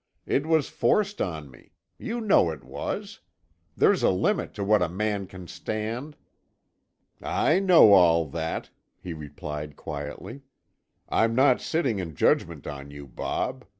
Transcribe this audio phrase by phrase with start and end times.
[0.25, 1.73] "It was forced on me.
[1.99, 3.19] You know it was.
[3.77, 6.17] There's a limit to what a man can stand."
[7.21, 10.41] "I know all that," he replied quietly.
[11.09, 13.63] "I'm not sitting in judgment on you, Bob.